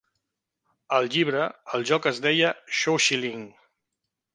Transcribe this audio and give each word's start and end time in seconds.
Al 0.99 1.11
llibre, 1.17 1.45
el 1.79 1.87
joc 1.93 2.11
es 2.15 2.25
deia 2.27 2.53
"shoushiling". 2.83 3.51